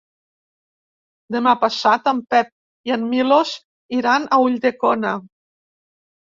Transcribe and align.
Demà 1.35 1.53
passat 1.63 2.09
en 2.11 2.21
Pep 2.35 2.49
i 2.91 2.95
en 2.97 3.05
Milos 3.11 3.53
iran 3.99 4.27
a 4.27 4.41
Ulldecona. 4.47 5.15